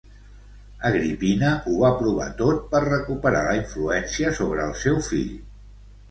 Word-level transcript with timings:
Agripina 0.87 1.49
ho 1.71 1.73
va 1.81 1.91
provar 1.99 2.25
tot 2.39 2.63
per 2.71 2.81
recuperar 2.85 3.41
la 3.49 3.53
influència 3.59 4.31
sobre 4.39 4.65
el 4.71 4.73
seu 4.85 4.97
fill. 5.09 5.37